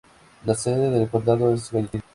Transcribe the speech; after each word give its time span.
La 0.45 0.55
sede 0.55 0.89
del 0.89 1.07
condado 1.09 1.53
es 1.53 1.69
Gallatin. 1.71 2.01